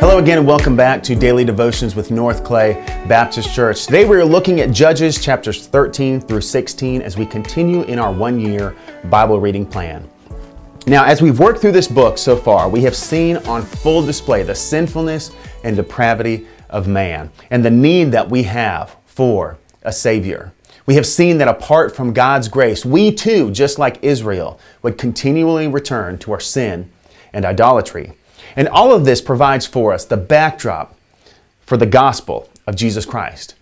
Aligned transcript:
Hello 0.00 0.18
again, 0.18 0.38
and 0.38 0.46
welcome 0.46 0.76
back 0.76 1.02
to 1.02 1.16
Daily 1.16 1.44
Devotions 1.44 1.96
with 1.96 2.12
North 2.12 2.44
Clay 2.44 2.74
Baptist 3.08 3.52
Church. 3.52 3.84
Today 3.84 4.04
we 4.04 4.16
are 4.16 4.24
looking 4.24 4.60
at 4.60 4.70
Judges 4.70 5.20
chapters 5.20 5.66
13 5.66 6.20
through 6.20 6.40
16 6.40 7.02
as 7.02 7.16
we 7.16 7.26
continue 7.26 7.82
in 7.82 7.98
our 7.98 8.12
one 8.12 8.38
year 8.38 8.76
Bible 9.06 9.40
reading 9.40 9.66
plan. 9.66 10.08
Now, 10.86 11.04
as 11.04 11.20
we've 11.20 11.40
worked 11.40 11.60
through 11.60 11.72
this 11.72 11.88
book 11.88 12.16
so 12.16 12.36
far, 12.36 12.68
we 12.68 12.80
have 12.82 12.94
seen 12.94 13.38
on 13.38 13.62
full 13.62 14.06
display 14.06 14.44
the 14.44 14.54
sinfulness 14.54 15.32
and 15.64 15.74
depravity 15.74 16.46
of 16.70 16.86
man 16.86 17.28
and 17.50 17.64
the 17.64 17.70
need 17.70 18.12
that 18.12 18.30
we 18.30 18.44
have 18.44 18.94
for 19.04 19.58
a 19.82 19.92
Savior. 19.92 20.52
We 20.86 20.94
have 20.94 21.06
seen 21.06 21.38
that 21.38 21.48
apart 21.48 21.96
from 21.96 22.12
God's 22.12 22.46
grace, 22.46 22.84
we 22.84 23.12
too, 23.12 23.50
just 23.50 23.80
like 23.80 23.98
Israel, 24.02 24.60
would 24.82 24.96
continually 24.96 25.66
return 25.66 26.18
to 26.18 26.30
our 26.30 26.40
sin 26.40 26.88
and 27.32 27.44
idolatry. 27.44 28.12
And 28.58 28.68
all 28.68 28.92
of 28.92 29.04
this 29.04 29.20
provides 29.20 29.66
for 29.66 29.92
us 29.92 30.04
the 30.04 30.16
backdrop 30.16 30.98
for 31.60 31.76
the 31.76 31.86
gospel 31.86 32.50
of 32.66 32.74
Jesus 32.74 33.06
Christ. 33.06 33.54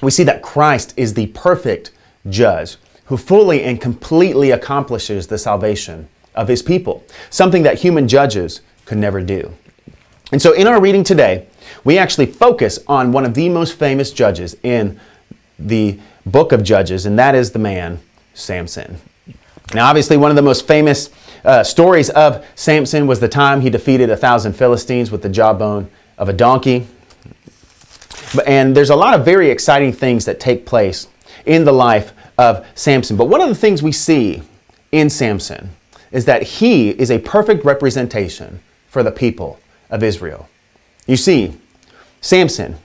We 0.00 0.10
see 0.10 0.24
that 0.24 0.42
Christ 0.42 0.94
is 0.96 1.12
the 1.12 1.26
perfect 1.28 1.90
judge 2.26 2.78
who 3.04 3.18
fully 3.18 3.62
and 3.62 3.78
completely 3.78 4.50
accomplishes 4.52 5.26
the 5.26 5.36
salvation 5.36 6.08
of 6.34 6.48
his 6.48 6.62
people, 6.62 7.04
something 7.28 7.62
that 7.64 7.80
human 7.80 8.08
judges 8.08 8.62
could 8.86 8.96
never 8.96 9.20
do. 9.20 9.52
And 10.32 10.40
so 10.40 10.52
in 10.54 10.66
our 10.66 10.80
reading 10.80 11.04
today, 11.04 11.46
we 11.84 11.98
actually 11.98 12.26
focus 12.26 12.78
on 12.88 13.12
one 13.12 13.26
of 13.26 13.34
the 13.34 13.50
most 13.50 13.78
famous 13.78 14.12
judges 14.12 14.56
in 14.62 14.98
the 15.58 16.00
book 16.24 16.52
of 16.52 16.62
Judges, 16.62 17.04
and 17.04 17.18
that 17.18 17.34
is 17.34 17.50
the 17.50 17.58
man 17.58 18.00
Samson. 18.32 18.98
Now, 19.74 19.88
obviously, 19.88 20.16
one 20.16 20.30
of 20.30 20.36
the 20.36 20.42
most 20.42 20.66
famous 20.66 21.10
uh, 21.46 21.62
stories 21.62 22.10
of 22.10 22.44
Samson 22.56 23.06
was 23.06 23.20
the 23.20 23.28
time 23.28 23.60
he 23.60 23.70
defeated 23.70 24.10
a 24.10 24.16
thousand 24.16 24.54
Philistines 24.54 25.10
with 25.10 25.22
the 25.22 25.28
jawbone 25.28 25.88
of 26.18 26.28
a 26.28 26.32
donkey. 26.32 26.86
And 28.46 28.76
there's 28.76 28.90
a 28.90 28.96
lot 28.96 29.14
of 29.14 29.24
very 29.24 29.50
exciting 29.50 29.92
things 29.92 30.24
that 30.24 30.40
take 30.40 30.66
place 30.66 31.06
in 31.46 31.64
the 31.64 31.72
life 31.72 32.12
of 32.36 32.66
Samson. 32.74 33.16
But 33.16 33.28
one 33.28 33.40
of 33.40 33.48
the 33.48 33.54
things 33.54 33.82
we 33.82 33.92
see 33.92 34.42
in 34.90 35.08
Samson 35.08 35.70
is 36.10 36.24
that 36.24 36.42
he 36.42 36.90
is 36.90 37.10
a 37.10 37.18
perfect 37.18 37.64
representation 37.64 38.60
for 38.88 39.02
the 39.02 39.12
people 39.12 39.60
of 39.88 40.02
Israel. 40.02 40.48
You 41.06 41.16
see, 41.16 41.56
Samson, 42.20 42.76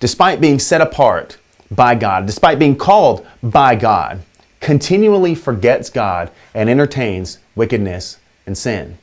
despite 0.00 0.40
being 0.40 0.58
set 0.58 0.80
apart 0.82 1.38
by 1.70 1.94
God, 1.94 2.26
despite 2.26 2.58
being 2.58 2.76
called 2.76 3.26
by 3.42 3.74
God, 3.74 4.20
continually 4.62 5.34
forgets 5.34 5.90
God 5.90 6.30
and 6.54 6.70
entertains 6.70 7.38
wickedness 7.54 8.18
and 8.46 8.56
sin. 8.56 8.96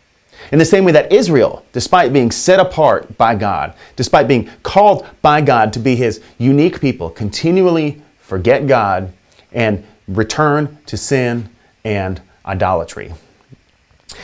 In 0.54 0.58
the 0.58 0.66
same 0.66 0.86
way 0.86 0.94
that 0.94 1.12
Israel, 1.12 1.66
despite 1.74 2.14
being 2.14 2.32
set 2.32 2.62
apart 2.62 3.18
by 3.18 3.36
God, 3.36 3.74
despite 3.98 4.28
being 4.28 4.50
called 4.64 5.06
by 5.22 5.42
God 5.42 5.74
to 5.74 5.80
be 5.80 5.98
his 5.98 6.22
unique 6.38 6.80
people, 6.80 7.10
continually 7.10 8.02
forget 8.20 8.68
God 8.68 9.12
and 9.52 9.86
return 10.08 10.78
to 10.86 10.96
sin 10.96 11.50
and 11.84 12.22
idolatry. 12.46 13.14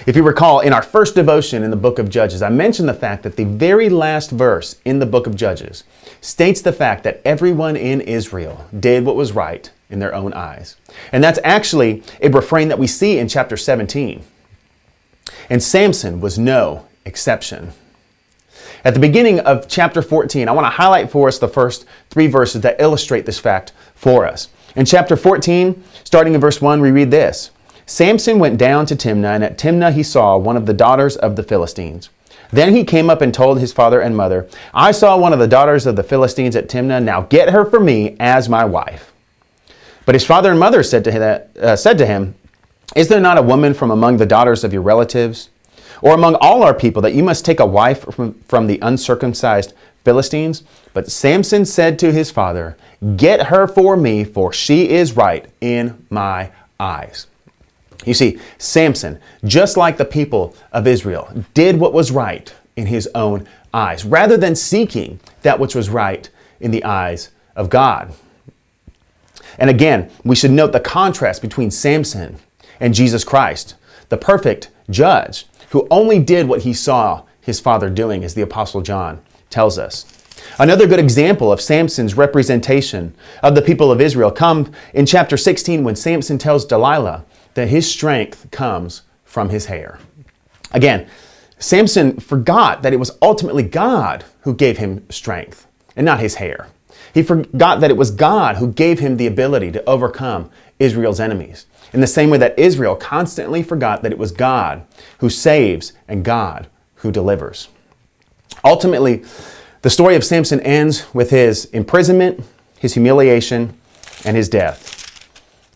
If 0.08 0.16
you 0.16 0.24
recall, 0.24 0.62
in 0.62 0.72
our 0.74 0.82
first 0.82 1.16
devotion 1.16 1.64
in 1.64 1.70
the 1.70 1.76
book 1.76 2.00
of 2.00 2.10
Judges, 2.10 2.42
I 2.42 2.50
mentioned 2.50 2.88
the 2.88 2.94
fact 2.94 3.24
that 3.24 3.36
the 3.36 3.44
very 3.44 3.90
last 3.90 4.32
verse 4.32 4.78
in 4.86 5.00
the 5.00 5.06
book 5.06 5.28
of 5.28 5.36
Judges 5.36 5.84
states 6.22 6.62
the 6.62 6.74
fact 6.74 7.04
that 7.04 7.22
everyone 7.26 7.76
in 7.76 8.02
Israel 8.02 8.66
did 8.80 9.06
what 9.06 9.16
was 9.18 9.34
right 9.34 9.70
in 9.90 10.00
their 10.00 10.14
own 10.14 10.34
eyes. 10.34 10.76
And 11.12 11.24
that's 11.24 11.40
actually 11.44 12.04
a 12.22 12.30
refrain 12.30 12.68
that 12.70 12.80
we 12.80 12.88
see 12.88 13.18
in 13.18 13.28
chapter 13.28 13.58
17. 13.58 14.24
And 15.50 15.62
Samson 15.62 16.22
was 16.22 16.40
no 16.40 16.88
exception. 17.06 17.72
At 18.84 18.94
the 18.94 19.00
beginning 19.00 19.40
of 19.42 19.68
chapter 19.68 20.02
14, 20.02 20.48
I 20.48 20.52
want 20.52 20.66
to 20.66 20.70
highlight 20.70 21.10
for 21.10 21.28
us 21.28 21.40
the 21.40 21.48
first 21.48 21.86
three 22.10 22.28
verses 22.28 22.62
that 22.62 22.80
illustrate 22.80 23.26
this 23.26 23.40
fact 23.40 23.72
for 23.96 24.26
us. 24.28 24.50
In 24.76 24.86
chapter 24.86 25.16
14, 25.16 25.84
starting 26.04 26.36
in 26.36 26.42
verse 26.42 26.62
1, 26.62 26.82
we 26.82 26.92
read 26.92 27.12
this 27.12 27.52
Samson 27.88 28.40
went 28.40 28.58
down 28.58 28.86
to 28.88 28.96
Timnah, 28.96 29.36
and 29.36 29.44
at 29.44 29.58
Timnah 29.58 29.94
he 29.94 30.04
saw 30.04 30.38
one 30.38 30.58
of 30.58 30.66
the 30.66 30.74
daughters 30.74 31.16
of 31.16 31.36
the 31.36 31.44
Philistines. 31.44 32.10
Then 32.52 32.76
he 32.76 32.84
came 32.84 33.10
up 33.10 33.22
and 33.22 33.34
told 33.34 33.60
his 33.60 33.74
father 33.74 34.02
and 34.02 34.16
mother, 34.16 34.48
I 34.74 34.92
saw 34.92 35.18
one 35.18 35.34
of 35.34 35.40
the 35.40 35.48
daughters 35.48 35.86
of 35.86 35.96
the 35.96 36.04
Philistines 36.04 36.56
at 36.56 36.70
Timnah. 36.70 37.04
Now 37.04 37.22
get 37.22 37.50
her 37.50 37.66
for 37.66 37.80
me 37.80 38.16
as 38.20 38.48
my 38.50 38.66
wife. 38.66 39.15
But 40.06 40.16
his 40.16 40.26
father 40.26 40.52
and 40.52 40.60
mother 40.60 40.84
said 40.84 41.04
to, 41.06 41.12
him, 41.12 41.42
uh, 41.60 41.76
said 41.76 41.98
to 41.98 42.06
him, 42.06 42.36
Is 42.96 43.08
there 43.08 43.20
not 43.20 43.38
a 43.38 43.42
woman 43.42 43.74
from 43.74 43.92
among 43.92 44.18
the 44.18 44.26
daughters 44.26 44.64
of 44.64 44.72
your 44.72 44.84
relatives, 44.84 45.50
or 46.02 46.14
among 46.14 46.36
all 46.36 46.64
our 46.64 46.74
people, 46.74 47.02
that 47.02 47.14
you 47.14 47.24
must 47.24 47.46
take 47.46 47.60
a 47.60 47.66
wife 47.66 48.04
from, 48.14 48.34
from 48.42 48.68
the 48.68 48.80
uncircumcised 48.82 49.74
Philistines? 50.04 50.64
But 50.94 51.12
Samson 51.12 51.66
said 51.66 51.98
to 52.00 52.12
his 52.12 52.30
father, 52.30 52.78
Get 53.18 53.48
her 53.48 53.68
for 53.68 53.98
me, 53.98 54.24
for 54.24 54.54
she 54.54 54.90
is 54.90 55.18
right 55.18 55.48
in 55.60 56.06
my 56.10 56.52
eyes. 56.80 57.28
You 58.06 58.14
see, 58.14 58.40
Samson, 58.60 59.20
just 59.44 59.78
like 59.78 59.98
the 59.98 60.06
people 60.06 60.56
of 60.72 60.86
Israel, 60.86 61.30
did 61.54 61.80
what 61.80 61.94
was 61.94 62.12
right 62.12 62.54
in 62.76 62.86
his 62.86 63.10
own 63.16 63.48
eyes, 63.74 64.06
rather 64.06 64.38
than 64.38 64.56
seeking 64.56 65.20
that 65.42 65.60
which 65.60 65.74
was 65.74 65.90
right 65.90 66.30
in 66.60 66.72
the 66.72 66.84
eyes 66.84 67.32
of 67.56 67.70
God. 67.70 68.14
And 69.58 69.70
again, 69.70 70.12
we 70.24 70.36
should 70.36 70.52
note 70.52 70.72
the 70.72 70.80
contrast 70.80 71.42
between 71.42 71.72
Samson 71.72 72.38
and 72.80 72.94
Jesus 72.94 73.24
Christ, 73.24 73.76
the 74.10 74.18
perfect 74.18 74.70
judge 74.90 75.46
who 75.70 75.88
only 75.90 76.20
did 76.20 76.48
what 76.48 76.62
he 76.62 76.74
saw 76.74 77.24
his 77.42 77.60
father 77.60 77.90
doing, 77.90 78.24
as 78.24 78.34
the 78.34 78.42
Apostle 78.42 78.82
John 78.82 79.22
tells 79.50 79.78
us. 79.78 80.06
Another 80.60 80.88
good 80.88 81.00
example 81.00 81.52
of 81.52 81.62
Samson's 81.62 82.16
representation 82.16 83.16
of 83.44 83.56
the 83.56 83.62
people 83.62 83.92
of 83.92 84.02
Israel 84.02 84.32
comes 84.32 84.70
in 84.94 85.06
chapter 85.06 85.38
16 85.38 85.84
when 85.84 85.96
Samson 85.96 86.38
tells 86.38 86.66
Delilah 86.66 87.26
that 87.54 87.68
his 87.68 87.90
strength 87.90 88.50
comes 88.52 89.04
from 89.24 89.50
his 89.50 89.66
hair. 89.66 90.00
Again, 90.72 91.08
Samson 91.58 92.20
forgot 92.20 92.82
that 92.82 92.94
it 92.94 93.00
was 93.00 93.18
ultimately 93.22 93.64
God 93.64 94.26
who 94.42 94.54
gave 94.54 94.78
him 94.78 95.06
strength 95.10 95.68
and 95.96 96.06
not 96.06 96.20
his 96.20 96.36
hair. 96.36 96.68
He 97.16 97.24
forgot 97.24 97.80
that 97.80 97.90
it 97.90 97.96
was 97.96 98.12
God 98.12 98.58
who 98.58 98.74
gave 98.74 99.00
him 99.00 99.16
the 99.16 99.26
ability 99.26 99.72
to 99.72 99.90
overcome 99.90 100.50
Israel's 100.80 101.22
enemies. 101.22 101.66
In 101.94 102.02
the 102.02 102.08
same 102.08 102.30
way 102.30 102.38
that 102.40 102.60
Israel 102.60 102.94
constantly 102.94 103.64
forgot 103.64 104.04
that 104.04 104.12
it 104.12 104.18
was 104.18 104.34
God 104.34 104.86
who 105.20 105.30
saves 105.30 105.94
and 106.10 106.26
God 106.26 106.68
who 106.96 107.14
delivers. 107.14 107.70
Ultimately, 108.66 109.24
the 109.82 109.90
story 109.90 110.18
of 110.18 110.26
Samson 110.26 110.60
ends 110.60 111.06
with 111.14 111.30
his 111.30 111.66
imprisonment, 111.66 112.44
his 112.80 112.96
humiliation, 112.96 113.78
and 114.26 114.36
his 114.36 114.50
death. 114.50 114.92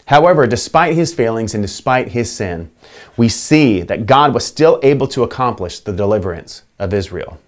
However, 0.07 0.45
despite 0.45 0.93
his 0.93 1.13
failings 1.13 1.53
and 1.53 1.63
despite 1.63 2.09
his 2.09 2.29
sin, 2.29 2.69
we 3.15 3.29
see 3.29 3.81
that 3.83 4.05
God 4.05 4.33
was 4.33 4.45
still 4.45 4.77
able 4.83 5.07
to 5.07 5.23
accomplish 5.23 5.79
the 5.79 5.93
deliverance 5.93 6.63
of 6.79 6.93
Israel 6.93 7.39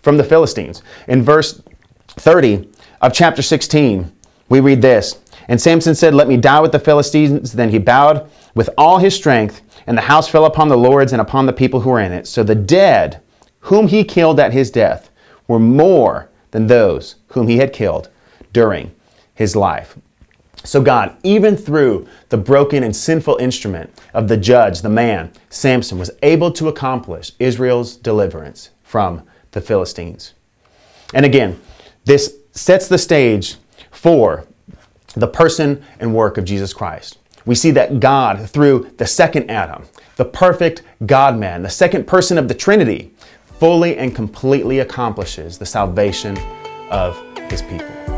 from 0.00 0.16
the 0.16 0.24
Philistines. 0.24 0.82
In 1.06 1.22
verse 1.22 1.60
30, 2.08 2.70
of 3.00 3.12
chapter 3.12 3.42
16, 3.42 4.12
we 4.48 4.60
read 4.60 4.82
this 4.82 5.18
And 5.48 5.60
Samson 5.60 5.94
said, 5.94 6.14
Let 6.14 6.28
me 6.28 6.36
die 6.36 6.60
with 6.60 6.72
the 6.72 6.78
Philistines. 6.78 7.52
Then 7.52 7.70
he 7.70 7.78
bowed 7.78 8.30
with 8.54 8.70
all 8.78 8.98
his 8.98 9.14
strength, 9.14 9.62
and 9.86 9.96
the 9.96 10.02
house 10.02 10.28
fell 10.28 10.46
upon 10.46 10.68
the 10.68 10.78
lords 10.78 11.12
and 11.12 11.20
upon 11.20 11.46
the 11.46 11.52
people 11.52 11.80
who 11.80 11.90
were 11.90 12.00
in 12.00 12.12
it. 12.12 12.26
So 12.26 12.42
the 12.42 12.54
dead, 12.54 13.22
whom 13.60 13.88
he 13.88 14.04
killed 14.04 14.40
at 14.40 14.52
his 14.52 14.70
death, 14.70 15.10
were 15.46 15.58
more 15.58 16.30
than 16.50 16.66
those 16.66 17.16
whom 17.28 17.48
he 17.48 17.58
had 17.58 17.72
killed 17.72 18.08
during 18.52 18.94
his 19.34 19.54
life. 19.54 19.98
So 20.64 20.82
God, 20.82 21.16
even 21.22 21.56
through 21.56 22.08
the 22.30 22.36
broken 22.36 22.82
and 22.82 22.96
sinful 22.96 23.36
instrument 23.36 23.92
of 24.14 24.26
the 24.26 24.36
judge, 24.36 24.80
the 24.80 24.88
man, 24.88 25.30
Samson, 25.48 25.98
was 25.98 26.10
able 26.22 26.50
to 26.52 26.68
accomplish 26.68 27.32
Israel's 27.38 27.94
deliverance 27.94 28.70
from 28.82 29.22
the 29.52 29.60
Philistines. 29.60 30.34
And 31.14 31.24
again, 31.24 31.60
this 32.04 32.36
sets 32.56 32.88
the 32.88 32.98
stage 32.98 33.56
for 33.90 34.46
the 35.14 35.28
person 35.28 35.84
and 36.00 36.14
work 36.14 36.38
of 36.38 36.44
Jesus 36.44 36.72
Christ. 36.72 37.18
We 37.44 37.54
see 37.54 37.70
that 37.72 38.00
God, 38.00 38.50
through 38.50 38.90
the 38.96 39.06
second 39.06 39.50
Adam, 39.50 39.84
the 40.16 40.24
perfect 40.24 40.82
God 41.04 41.38
man, 41.38 41.62
the 41.62 41.70
second 41.70 42.06
person 42.06 42.38
of 42.38 42.48
the 42.48 42.54
Trinity, 42.54 43.12
fully 43.58 43.96
and 43.96 44.14
completely 44.14 44.80
accomplishes 44.80 45.58
the 45.58 45.66
salvation 45.66 46.36
of 46.90 47.16
his 47.50 47.62
people. 47.62 48.15